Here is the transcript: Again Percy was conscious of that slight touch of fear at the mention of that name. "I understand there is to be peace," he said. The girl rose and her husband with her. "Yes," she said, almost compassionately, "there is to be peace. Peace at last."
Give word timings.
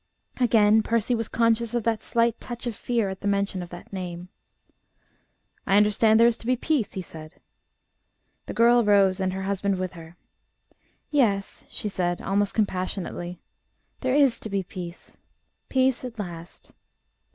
Again 0.39 0.81
Percy 0.81 1.13
was 1.13 1.27
conscious 1.27 1.75
of 1.75 1.83
that 1.83 2.01
slight 2.01 2.39
touch 2.39 2.65
of 2.65 2.75
fear 2.75 3.09
at 3.11 3.21
the 3.21 3.27
mention 3.27 3.61
of 3.61 3.69
that 3.69 3.93
name. 3.93 4.29
"I 5.67 5.77
understand 5.77 6.19
there 6.19 6.25
is 6.25 6.39
to 6.39 6.47
be 6.47 6.55
peace," 6.55 6.93
he 6.93 7.03
said. 7.03 7.35
The 8.47 8.55
girl 8.55 8.83
rose 8.83 9.19
and 9.19 9.31
her 9.33 9.43
husband 9.43 9.77
with 9.77 9.93
her. 9.93 10.17
"Yes," 11.11 11.65
she 11.69 11.87
said, 11.87 12.19
almost 12.19 12.55
compassionately, 12.55 13.41
"there 13.99 14.15
is 14.15 14.39
to 14.39 14.49
be 14.49 14.63
peace. 14.63 15.17
Peace 15.69 16.03
at 16.03 16.17
last." 16.17 16.71